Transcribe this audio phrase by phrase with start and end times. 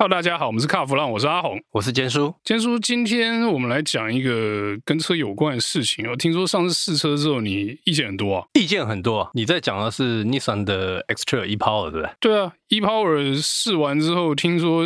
[0.00, 2.32] Hello，大家好，我们是卡弗朗，我是阿红，我是坚叔。
[2.44, 6.08] 坚叔，今天我们来讲一个跟车有关的事情。
[6.08, 8.46] 我听说上次试车之后，你意见很多啊？
[8.52, 9.30] 意见很多啊？
[9.34, 12.14] 你在讲的是 Nissan 的 X-Trail e-Power 对不对？
[12.20, 14.84] 对啊，e-Power 试完之后，听说。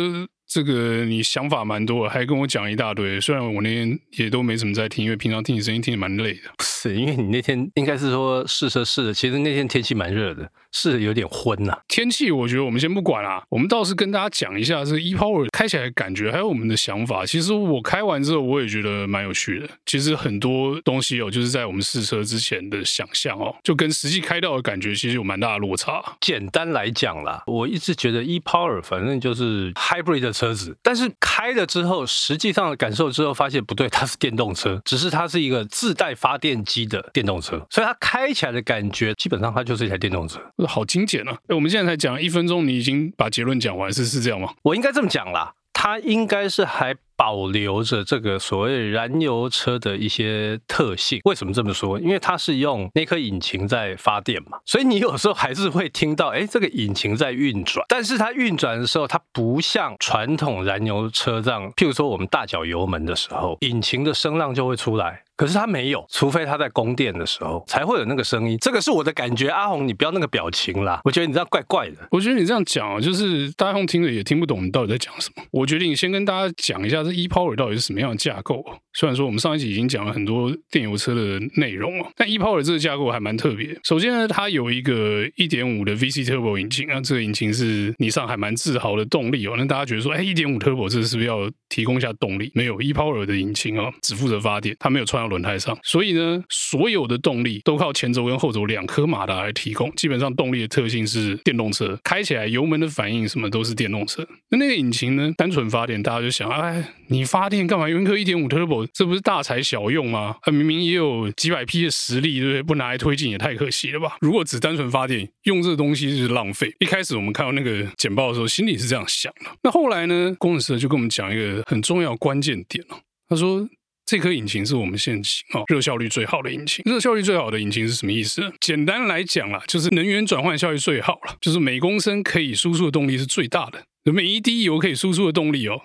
[0.53, 3.19] 这个你想法蛮多，还跟我讲一大堆。
[3.19, 6.41] 虽然我那天也都没怎么在听，因为平常听你声音听得蛮累的。
[6.55, 11.79] 不是，因为你那天应该是说试车试的，其实那天天气蛮热的，试的有点昏呐、啊。
[11.87, 17.25] 天气我觉得我们先不管啊，我们倒是跟大家讲一下这个 e-Power 开起来的感觉，还有我们的想法。
[17.25, 19.67] 其实我开完之后，我也觉得蛮有趣的。
[19.87, 25.99] 其实很多东西哦，就是在我们试车之前的想象哦，就跟实际开到的感觉其实有蛮大的落差。
[26.21, 30.42] 简单来讲啦，我一直觉得 e-Power 反正就是 hybrid 的车。
[30.43, 41.37] 车子，但是开了之后，实际上的感受之后发现不对， 它是电动车，只是它是一个自带发电机的电动车，所以它开起来的感觉基本上它就是一台电动车，好精简啊！
[41.47, 44.53] 哎，我们现在才讲一分钟，你已经把结论讲完，是是这样吗？
[44.63, 46.95] 我应该这么讲啦，它应该是还。
[47.15, 51.99] 保留着这个所谓燃油车的一些特性，为什么这么说？
[51.99, 57.85] 因为它是用那颗引擎在发电嘛，所以你有时候还是会听到，哎，这个引擎在运转。
[57.89, 65.23] 但是它运转的时候，它不像传统燃油车这样，譬如说我们大脚油门的时候，引擎的声浪就会出来。
[65.35, 68.55] 可是它没有，除非它在供电的时候才会有那个声音。
[68.61, 69.49] 这个是我的感觉。
[69.49, 71.95] 阿红，你不要那个表情啦，我觉得你这样怪怪的。
[72.11, 75.43] 我觉得你这样讲，就是大家听着也听不懂你到底在讲什么。
[75.51, 78.63] 我决定先跟大家讲一下这一 power 到底是什么样的架构。
[78.93, 83.77] 虽然说我们上一集已经讲了很多电油车的内容哦，但 e-Power 这个架构还蛮特别。
[83.83, 89.55] 首先呢，它有一个1.5的 VC Turbo 引擎啊，这个引擎是你上还蛮自豪的动力哦。
[89.57, 92.51] 那大家觉得说，哎，1.5 Turbo 这是不是要提供一下动力？
[92.53, 99.91] 没有，e-Power 的引擎哦，只负责发电，它没有穿到轮胎上，所以呢，所有的动力都靠前轴跟后轴两颗马达来提供。
[99.95, 104.23] 基本上动力的特性是电动车，开起来油门的反应什么都是电动车。
[104.49, 108.82] 那那个引擎呢，单纯发电，大家就想，哎，你发电干嘛用一颗1.5 Turbo？
[108.93, 110.35] 这不是大材小用吗？
[110.41, 112.63] 它明明也有几百匹的实力，对不对？
[112.63, 114.17] 不拿来推进也太可惜了吧？
[114.21, 116.73] 如果只单纯发电，用这个东西就是浪费。
[116.79, 119.51] 一开始我们看到那个简报的时候，心里是这样想的。
[119.63, 122.97] 那后来呢，工程师就跟我们讲一个很重要关键点哦。
[123.29, 123.67] 他说，
[124.05, 126.83] 这颗引擎是我们现行哦热效率最好的引擎。
[126.85, 128.53] 热效率最好的引擎是什么意思？
[128.59, 135.81] 简单来讲啦，就是能源转换效率最好了，就是每公升可以输出的动力是最大的，每一滴油可以输出的动力哦。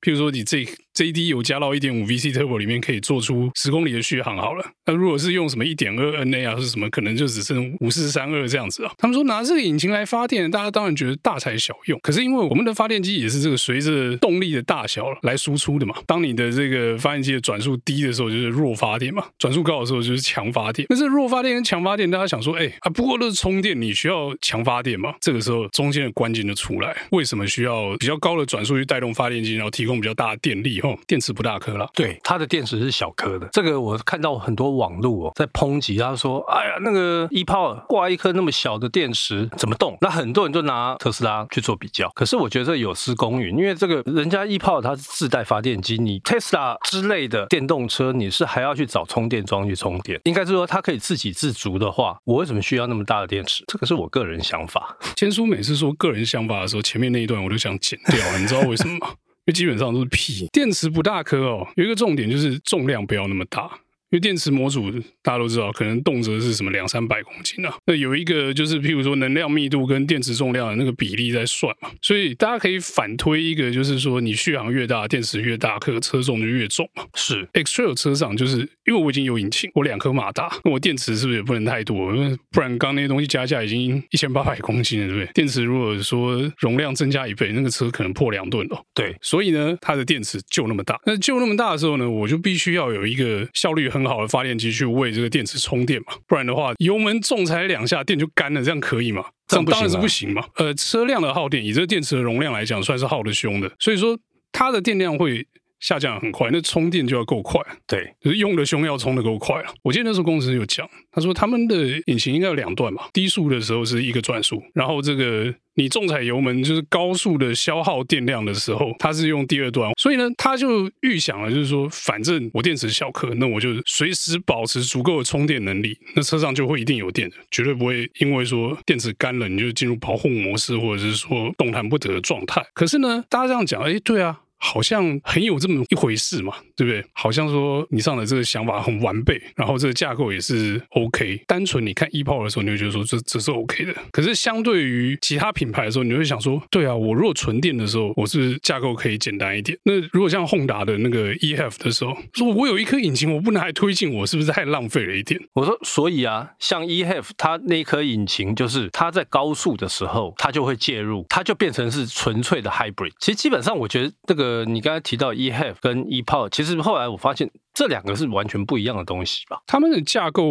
[0.00, 0.64] 譬如说，你这
[0.98, 4.64] C D 有加到一点五 VC Turbo 里面，可以做出十公里的续航好了。
[4.84, 8.90] 那如果是用什么一点二 NA 啊，是什么，可能就只剩五四三二这样子啊。
[8.98, 11.96] 他们说拿这个引擎来发电，大家当然觉得大材小用。
[12.02, 15.94] 可是因为我们的发电机也是这个随着动力的大小来输出的嘛。
[16.04, 20.84] 当你的这个发电机的转速低的时候，就是弱发电嘛；转速高的时候，就是强发电。
[20.90, 25.14] 那这弱发电跟强发电，大家想说，哎啊，不过都是充电，你需要强发电嘛？
[25.20, 30.82] 这个时候中间的关键就出来，为什么需要比较高的转速去带动发电机，然后提供比较大的电力？
[30.88, 31.88] 哦，电池不大颗了。
[31.94, 33.48] 对，它的电池是小颗的。
[33.52, 42.08] 这个我看到很多网路哦，在抨击，他说：“哎呀，那个 e-Power 挂一颗那么小的电池怎么动？”那很多人就拿特斯拉去做比较。
[42.14, 50.20] 可是我觉得这有失公允，因为这个人家 e-Power 它是自带发电机，你 Tesla 之类的电动车你是还要去找充电桩去充电。
[50.24, 53.64] 应该是说它可以自给自足的话，我为什么需要那么大的电池？
[53.66, 54.96] 这个是我个人想法。
[55.16, 59.08] 千叔每次说个人想法的时候，前面那一段我都想剪掉，你知道为什么吗？
[59.48, 63.80] 就基本上都是屁，电池不大颗哦，有一个重点就是重量不要那么大。
[64.10, 64.90] 因为电池模组
[65.22, 67.74] 大家都知道，可能动辄是什么两三百公斤啊。
[67.84, 77.04] 那有一个就是，譬如说能量密度跟电池重量的那个比例在算嘛，所以大家可以反推一个，就是说你续航越大，电池越大颗，车重就越重嘛。
[77.16, 82.16] 是 X-Trail 车上就是因为我已经有引擎，我两颗马达，那我电池是不是也不能太多？
[82.16, 85.30] 因为不然刚那些东西加起来已经一千八百公斤了，对不对？
[85.34, 88.82] 电池如果说容量增加一倍，那个车可能破两吨了。
[88.94, 90.98] 对，所以呢，它的电池就那么大。
[91.04, 93.97] 那就那么大的时候呢，我就必须要有一个效率很。
[93.98, 99.24] 很好的发电机去为这个电池充电嘛，不然的话油门重踩两下电就干了，这样可以吗？
[99.46, 100.44] 这样当然是不行嘛。
[100.56, 104.18] 呃，车辆的耗电以这个电池的容量来讲，算是耗得凶的，所以说
[104.52, 105.46] 它的电量会
[105.80, 107.60] 下降很快，那充电就要够快。
[107.86, 109.72] 对，就是用的凶要充的够快啊。
[109.82, 111.76] 我记得那时候工程师有讲，他说他们的
[112.06, 115.54] 引擎应该有两段嘛，低速的时候是一个转速，然后这个。
[115.74, 132.60] 你重踩油门就是高速的消耗电量的时候，它是用第二段，所以呢，他就预想了，就是说，反正我电池小颗，那我就随时保持足够的充电能力，那车上就会一定有电的，绝对不会因为说电池干了，你就进入保护模式或者是说动弹不得的状态。
[132.74, 134.40] 可是呢，大家这样讲，哎，对啊。
[134.58, 137.04] 好像很有这么一回事嘛，对不对？
[137.12, 141.42] 好像说你上的这个想法很完备，然后这个架构也是 OK。
[141.46, 143.94] 单纯你看 EPO 的时候，你会觉得说这这是 OK 的。
[144.10, 149.78] 可是相对于其他品牌的时候，你会想说，对啊，我如果纯电的时候，我是架构可以简单一点？
[149.84, 155.40] 那如果像 Honda 的那个 eHev 的时候，说我有一颗引擎，我不能还推进，我是不是太浪费了一点？
[155.54, 163.12] 我说，所以啊，像 eHev 它那颗引擎，就是它在高速的时候，它就会介入，它就变成是纯粹的 Hybrid。
[163.20, 169.60] 其实基本上，我觉得这个呃你刚才提到 e have 跟 ePower，其实后来我发现这两个是完全不一样的东西吧？
[169.66, 170.44] 他们的架构。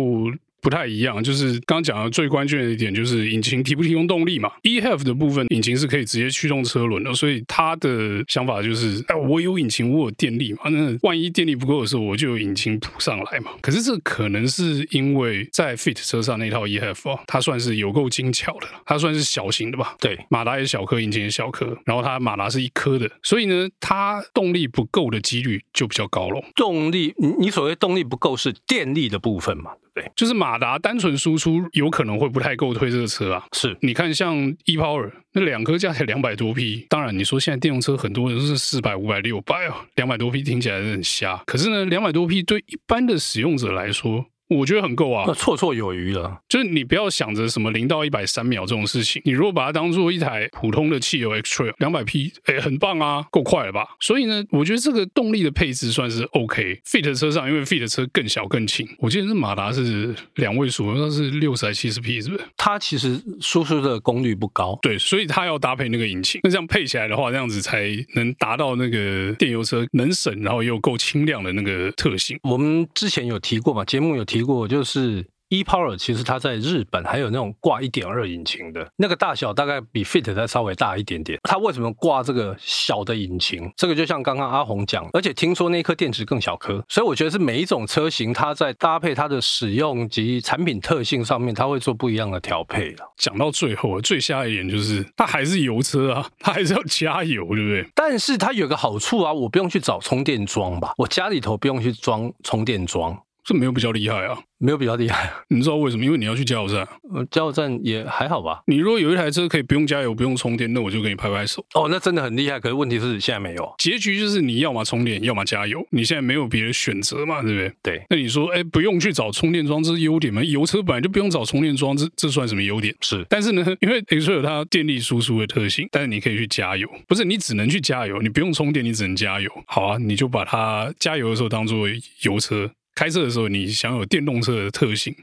[0.67, 4.51] 不太一样，就是刚刚讲的最关键的一点，就是引擎提不提供动力嘛。
[4.63, 13.51] eHev 的部分，引擎是可以直接驱动车轮的，所以他的想法就是，哎，我有引擎，我有电力嘛，那万一电力不够的时候，我就有引擎补上来嘛。
[13.61, 19.95] 可是这可能是因为在 Fit 车上那套 eHev 哦，它算是有够精巧的，它算是小型的吧？
[20.01, 26.43] 对，马达也小颗，引擎也小颗，然后它马达是一颗的，所以呢，它动力不够的几率就比较高咯。
[26.57, 29.71] 动力，你你所谓动力不够是电力的部分嘛？
[29.97, 33.43] 对，就是马达单纯输出有可能会不太够推这个车啊。
[33.53, 34.35] 是，你看像
[34.65, 41.41] ePower 那两颗加起来两百多匹，当然你说现在电动车很多人都是四百、五百、六百啊，两百多匹听起来是很瞎。
[41.47, 44.23] 可是呢，两百多匹对一般的使用者来说。
[44.49, 46.39] 我觉得很够啊，那绰绰有余了。
[46.47, 53.85] 就是你不要想着什么零到一百三秒这种事情，你如果把它当做一台普通的汽油 X-Trail 两百匹，哎，很棒啊，够快了吧？
[53.99, 56.81] 所以呢，我觉得这个动力的配置算是 OK。
[56.85, 62.43] Fit 车上，因为 Fit 车更小更轻，我记得是马达是两位数，那是六十还是七十匹，是不是？
[62.55, 72.39] 它其实输出的功率不高，对，所以它要搭配那个引擎，那这样配起来的话，这样子才能达到那个电油车能省，然后又够轻量的那个特性。
[72.43, 75.25] 我们之前有提过嘛，节目有提过，就是。
[75.49, 81.39] ePower 其实它在日本还有那种挂一点二引擎的，那个大小大概比 Fit 再稍微大一点点。
[81.43, 83.71] 它为什么挂这个小的引擎？
[83.77, 93.13] 这个就像刚刚阿红讲，而且听说那颗电池更小颗，所以我觉得是每一种车型它在搭配它的使用及产品特性上面，它会做不一样的调配了。
[93.15, 97.87] 讲到最后，最瞎一点就是它还是油车啊，它还是要加油，对不对？
[97.95, 103.17] 但是它有个好处啊，我不用去找充电桩吧，我家里头不用去装充电桩。
[103.47, 105.31] 这没有比较厉害啊，没有比较厉害。
[105.47, 106.03] 你知道为什么？
[106.03, 106.85] 因为你要去加油站。
[107.13, 108.59] 呃，加油站也还好吧。
[108.67, 111.65] 你如果有一台车可以不用加油、不用充电，那我就给你拍拍手。
[111.73, 112.59] 哦，那真的很厉害。
[112.59, 113.73] 可是问题是现在没有。
[113.77, 115.81] 结局就是你要么充电，要么加油。
[115.91, 117.73] 你现在没有别的选择嘛，对不对？
[117.81, 118.05] 对。
[118.09, 120.43] 那你说，哎，不用去找充电桩，这是优点吗？
[120.43, 122.93] 油车本来就不用找充电桩，这这算什么优点？
[122.99, 123.25] 是。
[123.29, 126.85] 但是呢， 因为 X-Trail 有它电力输出的特性，但是你可以去加油。
[127.07, 129.49] 不是，你只能去加油，你不用充电，你只能加油。
[129.67, 131.87] 好啊，你就把它加油的时候当做
[132.23, 132.69] 油车。
[132.97, 135.15] 开车的时候，你享有电动车的特性。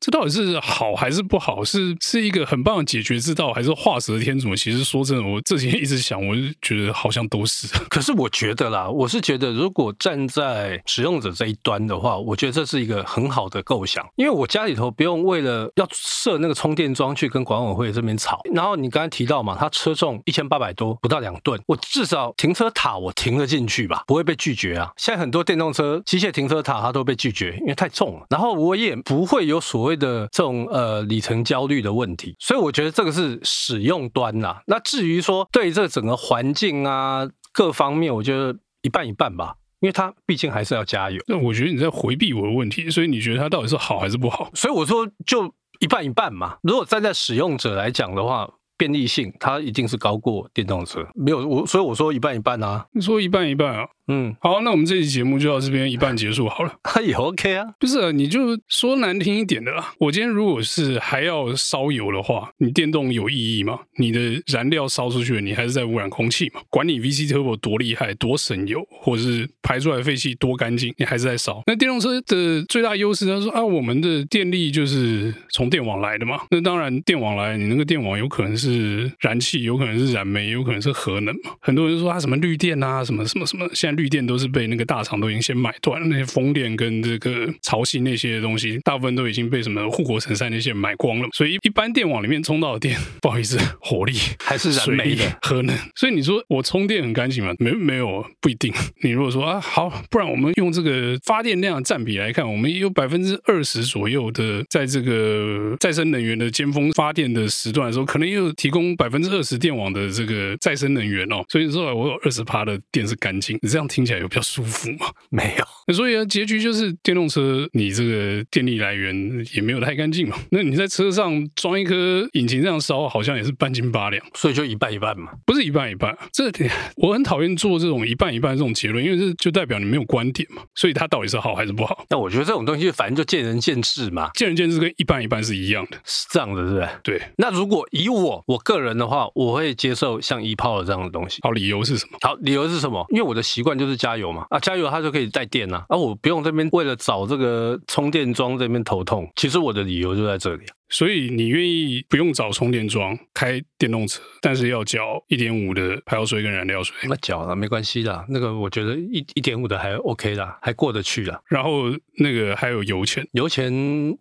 [0.00, 1.64] 这到底是好还是不好？
[1.64, 4.54] 是是一个很棒的解决之道，还是画蛇添足？
[4.54, 7.66] 其实说真的，我这几天一直想，我就觉得好像都是。
[7.90, 18.40] 可是我觉得啦，我是觉得，如果站在使用者这一端的话，我觉得这是一个很好的构想，因为我家里头不用为了要设那个充电桩去跟管委会这边吵。
[18.54, 24.92] 然后你刚才提到嘛，它车重一千八百多，不到两吨，我至少停车塔我停得进去吧，不会被拒绝啊。
[24.96, 28.26] 现在很多电动车机械停车塔它都被拒绝，因为太重了。
[28.30, 29.98] 然后我也不会有所谓。
[29.98, 34.62] 的这种呃里程焦虑的问题，所以我觉得这个是使用端啦、啊。
[34.68, 41.20] 那至于说对这整个环境啊各方面，我觉得一半一半吧，因为它毕竟还是要加油。
[41.26, 44.48] 那我觉得你在回避我的问题，所以你觉得它到底是好还是不好？
[44.54, 46.58] 所以我说就一半一半嘛。
[46.62, 52.86] 如果站在使用者来讲的话，便利性它一定是高过电动车，没有我，所以我说一半一半啊。
[52.92, 53.88] 你说一半一半啊？
[54.08, 56.74] 嗯，好，那我们这期节目就到这边一半结束好了。
[57.04, 59.92] 也 OK 啊，不是啊，你就说难听一点的啦。
[59.98, 63.78] 我今天如果是还要烧油的话，你电动有意义吗？
[63.98, 66.60] 你的燃料烧出去了，你还是在污染空气嘛？
[66.70, 71.62] 管你 VC Turbo 多厉害、多省油，或者是排出来的废气多干净，你还是在烧。
[71.66, 76.40] 那电动车的最大优势，他说啊，我们的电力就是从电网来的嘛。
[76.50, 81.52] 那当然，电网来，你那个电网有可能是燃气，有可能是燃煤，有可能是核能嘛。
[81.60, 83.97] 很多人说啊，什么绿电啊，什么什么什么，现在。
[83.98, 91.28] 绿电都是被那个大厂都已经先买断了，那些风电跟这个潮汐那些东西，大部分都已经被什么护国神山那些买光了。
[91.34, 95.76] 所以一般电网里面充到的电， 不好意思，火力还是燃煤的核能。
[95.96, 97.52] 所以你说我充电很干净吗？
[97.58, 98.72] 没没有，不一定。
[99.02, 113.58] 你如果说啊好，不然我们用这个发电量占比来看，我们也有百分之二十左右的在这个再生能源的尖峰发电的时段的时候，可能也有提供百分之二十电网的这个再生能源哦，所以说我有二十趴的电是干净。
[113.62, 115.06] 你这样听起来有比较舒服吗？
[115.30, 115.64] 没有。
[115.86, 120.36] 那所以啊，结局就是电动车你这个电力来源也没有太干净嘛。
[120.52, 125.32] 那你在车上装一颗引擎这样烧，好像也是半斤八两，所以就一半一半嘛。
[125.46, 126.52] 不是一半一半，这
[126.96, 130.62] 我很讨厌做这种一半一半这种结论，因为这就代表你没有观点嘛。
[130.74, 132.04] 所以它到底是好还是不好？
[132.10, 136.88] 那我觉得这种东西反正就见仁见智嘛，见仁见智跟一半一半是一样的，是这样的，是不是？
[137.02, 137.22] 对。
[137.38, 141.38] 那如果以我我个人的话，我会接受像 E-Power 这样的东西。
[141.42, 142.18] 好，理由是什么？
[142.20, 143.06] 好，理由是什么？
[143.10, 149.30] 因为我的习惯就是加油嘛，啊，加油它就可以带电啊，啊，我不用这边为了找这个充电桩这边头痛。
[149.36, 150.64] 其实我的理由就在这里。
[150.88, 156.96] 所以你愿意不用找充电桩开电动车，但是要缴一点五的排油税跟燃料税？
[157.08, 161.40] 那缴了没关系的，那个我觉得一一点五的还 OK 啦，还过得去啦。
[161.46, 161.84] 然后
[162.18, 163.72] 那个还有油钱，油钱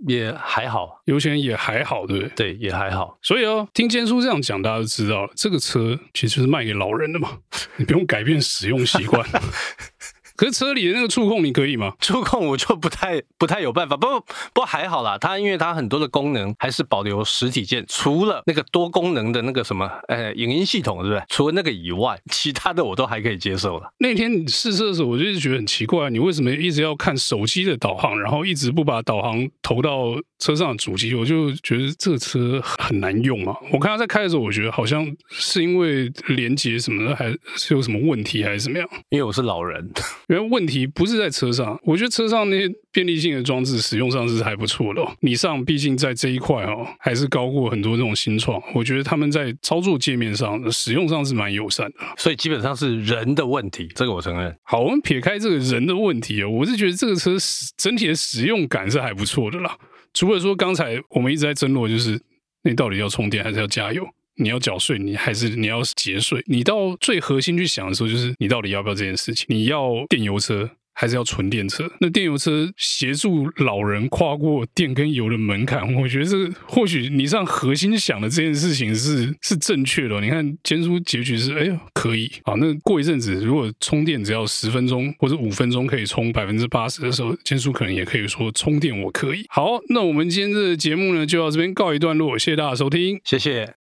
[0.07, 2.53] 也还好，油钱也还好，对不对？
[2.53, 3.17] 对，也还好。
[3.21, 7.39] 所以哦，听坚叔这样讲，大家就知道了，这个车其实是卖给老人的嘛，
[7.77, 9.25] 你不用改变使用习惯。
[10.37, 11.91] 可是车里的那个触控你可以吗？
[11.99, 21.21] 触控我就不太 不太有办法，不过不过还好啦，它因为它很多的功能还是保留实体键，除了那个多功能的那个什么呃影音系统，对不对？
[21.27, 23.91] 除了那个以外，其他的我都还可以接受了。
[23.97, 31.15] 那天你试车的时候，我就是觉得很奇怪，你为什么一直要看手机的导航，然后一直不把导航投到车上的主机？
[31.15, 33.55] 我就觉得这车很难用啊。
[33.71, 38.87] 我看他在开的时候，我觉得好像是因为连接什么的，还是有什么问题，还是怎么样？
[39.09, 39.89] 因为我是老人。
[40.27, 45.15] 因为问题不是在车上，我觉得车上那些便利性的装置使用上是还不错的哦。
[45.21, 48.61] 你上毕竟在这一块哦，还是高过很多这种新创。
[48.75, 54.53] 我觉得他们在操作界面上、使用上是蛮友善的，所以基本上是人的问题，这个我承认。
[54.63, 57.37] 好，我们撇开这个人的问题哦，我是觉得这个车
[57.77, 59.77] 整体的使用感是还不错的啦。
[60.13, 62.19] 除了说刚才我们一直在争论，就是
[62.63, 64.05] 那到底要充电还是要加油？
[64.37, 66.43] 你要缴税，你还是你要节税？
[66.47, 69.45] 你到最核心去想的时候，就是你到底要不要这件事情？
[69.49, 70.69] 你要电油车？
[70.99, 71.87] 还是要纯电车？
[71.99, 80.19] 那电油车协助老人跨过电跟油的门槛，我觉得这或许你上核心想的这件事情是是正确的。
[80.19, 82.31] 你看，坚叔结局是，哎呀，可以。
[82.45, 89.45] 好，那过一阵子，如果充电只要十分钟或者五分钟可以充百分之八十的时候，坚叔可能也可以说充电我可以。
[89.49, 93.86] 好，那我们今天这节目呢，就到这边告一段落，谢谢大家收听，谢谢。